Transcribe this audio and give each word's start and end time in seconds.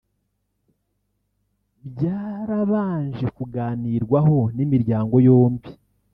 byarabanje 1.89 3.25
kuganirwaho 3.35 4.37
n’imiryango 4.55 5.15
yombi 5.27 5.69